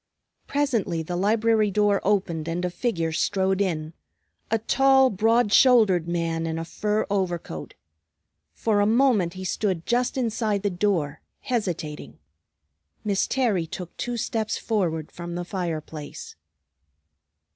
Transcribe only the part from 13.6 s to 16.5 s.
took two steps forward from the fire place.